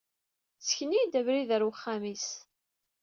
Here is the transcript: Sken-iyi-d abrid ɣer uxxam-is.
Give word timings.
Sken-iyi-d 0.67 1.19
abrid 1.19 1.49
ɣer 1.51 1.61
uxxam-is. 1.69 2.27